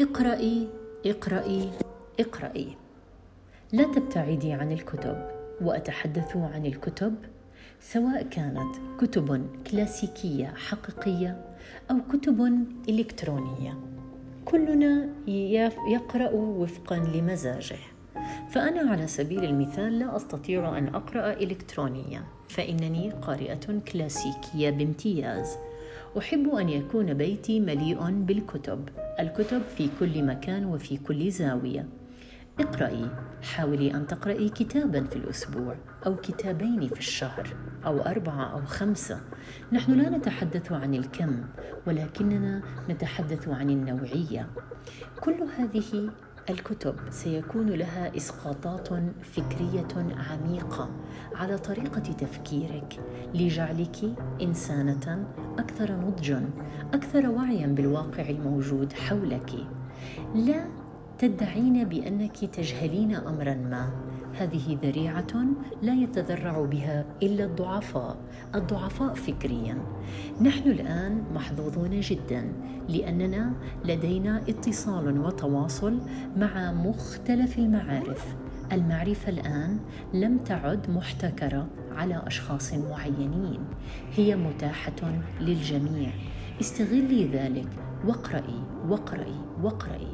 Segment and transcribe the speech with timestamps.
[0.00, 0.68] اقرأي
[1.06, 1.70] اقرأي
[2.20, 2.66] اقرأي.
[3.72, 5.28] لا تبتعدي عن الكتب
[5.60, 7.14] وأتحدث عن الكتب
[7.80, 11.44] سواء كانت كتب كلاسيكية حقيقية
[11.90, 13.78] أو كتب إلكترونية.
[14.44, 15.08] كلنا
[15.88, 17.78] يقرأ وفقا لمزاجه.
[18.50, 25.56] فأنا على سبيل المثال لا أستطيع أن أقرأ إلكترونيا فإنني قارئة كلاسيكية بامتياز.
[26.18, 28.88] أحب أن يكون بيتي مليء بالكتب.
[29.20, 31.88] الكتب في كل مكان وفي كل زاوية.
[32.60, 33.10] اقرأي.
[33.42, 35.76] حاولي أن تقرأي كتابا في الأسبوع
[36.06, 39.20] أو كتابين في الشهر أو أربعة أو خمسة.
[39.72, 41.44] نحن لا نتحدث عن الكم
[41.86, 44.48] ولكننا نتحدث عن النوعية.
[45.20, 46.10] كل هذه
[46.50, 48.88] الكتب سيكون لها إسقاطات
[49.22, 50.90] فكرية عميقة
[51.34, 53.00] على طريقة تفكيرك
[53.34, 53.96] لجعلك
[54.42, 55.26] إنسانة
[55.58, 56.50] أكثر نضجا
[56.94, 59.50] أكثر وعيا بالواقع الموجود حولك.
[60.34, 60.64] لا
[61.18, 64.07] تدعين بأنك تجهلين امرا ما.
[64.34, 65.46] هذه ذريعة
[65.82, 68.16] لا يتذرع بها إلا الضعفاء
[68.54, 69.78] الضعفاء فكريا.
[70.40, 72.52] نحن الآن محظوظون جدا
[72.88, 73.52] لأننا
[73.84, 76.00] لدينا اتصال وتواصل
[76.36, 78.36] مع مختلف المعارف.
[78.72, 79.78] المعرفة الآن
[80.14, 83.60] لم تعد محتكرة على أشخاص معينين
[84.16, 86.10] هي متاحة للجميع.
[86.60, 87.68] استغلي ذلك
[88.06, 90.08] واقرأي واقرأي واقرأي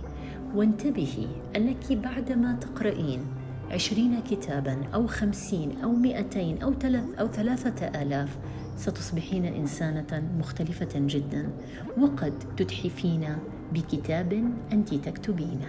[0.55, 3.21] وانتبهي أنك بعدما تقرأين
[3.71, 8.39] عشرين كتابا أو خمسين أو مئتين أو, ثلاث أو ثلاثة آلاف
[8.77, 11.51] ستصبحين إنسانة مختلفة جدا
[11.99, 13.37] وقد تتحفين
[13.73, 15.69] بكتاب أنت تكتبينه.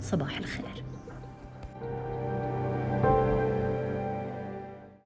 [0.00, 0.84] صباح الخير.